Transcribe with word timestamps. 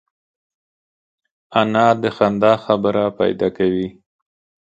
انا 1.59 1.87
د 2.01 2.03
خندا 2.15 2.53
خبره 2.65 3.05
پیدا 3.19 3.47
کوي 3.57 3.87